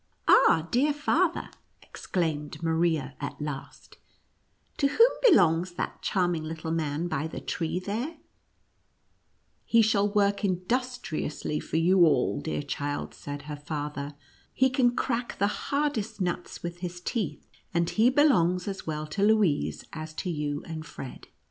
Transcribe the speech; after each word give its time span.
"Ah, 0.27 0.67
dear 0.71 0.93
father," 0.93 1.51
exclaimed 1.83 2.63
Maria 2.63 3.13
at 3.21 3.39
last, 3.39 3.99
"to 4.77 4.87
whom 4.87 5.11
belongs 5.21 5.73
that 5.73 6.01
charming 6.01 6.43
little 6.43 6.71
man 6.71 7.07
by 7.07 7.27
the 7.27 7.39
tree 7.39 7.77
there 7.79 8.17
?""He 9.67 9.83
shall 9.83 10.09
work 10.11 10.43
industriously 10.43 11.59
for 11.59 11.77
you 11.77 12.03
all, 12.03 12.41
dear 12.41 12.63
child," 12.63 13.13
said 13.13 13.43
her 13.43 13.55
father." 13.55 14.15
He 14.61 14.71
can 14.71 14.95
crack 14.95 15.37
the 15.37 15.45
hardest 15.69 16.19
nuts 16.19 16.63
with 16.63 16.79
his 16.79 16.99
teeth, 16.99 17.45
and 17.71 17.87
he 17.87 18.09
belongs 18.09 18.67
as 18.67 18.87
well 18.87 19.05
to 19.05 19.21
Louise 19.21 19.85
as 19.93 20.15
to 20.15 20.31
you 20.31 20.63
and 20.65 20.83
Fred." 20.83 21.27